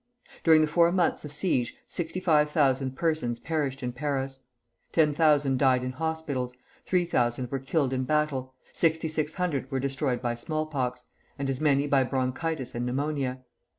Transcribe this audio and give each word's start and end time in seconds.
During 0.43 0.61
the 0.61 0.67
four 0.67 0.91
months 0.91 1.23
of 1.25 1.31
siege 1.31 1.75
sixty 1.85 2.19
five 2.19 2.49
thousand 2.49 2.95
persons 2.95 3.39
perished 3.39 3.83
in 3.83 3.91
Paris: 3.93 4.39
ten 4.91 5.13
thousand 5.13 5.59
died 5.59 5.83
in 5.83 5.91
hospitals, 5.91 6.53
three 6.87 7.05
thousand 7.05 7.51
were 7.51 7.59
killed 7.59 7.93
in 7.93 8.03
battle, 8.03 8.55
sixty 8.73 9.07
six 9.07 9.35
hundred 9.35 9.69
were 9.69 9.79
destroyed 9.79 10.19
by 10.19 10.33
small 10.33 10.65
pox, 10.65 11.03
and 11.37 11.51
as 11.51 11.61
many 11.61 11.85
by 11.85 12.03
bronchitis 12.03 12.73
and 12.73 12.83
pneumonia. 12.83 13.41